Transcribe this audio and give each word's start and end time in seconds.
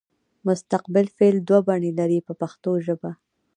مستقبل 0.47 1.05
فعل 1.15 1.37
دوه 1.47 1.59
بڼې 1.67 1.91
لري 1.99 2.19
په 2.27 2.33
پښتو 2.41 2.71
ژبه. 2.85 3.11